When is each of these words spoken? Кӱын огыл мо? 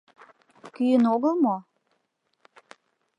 Кӱын 0.73 1.03
огыл 1.13 1.33
мо? 1.43 1.55